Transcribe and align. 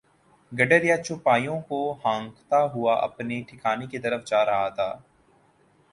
گڈریا 0.51 0.95
چوپایوں 0.97 1.59
کو 1.61 1.79
ہانکتا 2.05 2.63
ہوا 2.73 2.95
اپنے 3.03 3.41
ٹھکانے 3.47 3.85
کی 3.87 3.99
طرف 3.99 4.25
جا 4.25 4.45
رہا 4.45 4.67
تھا۔ 4.69 4.91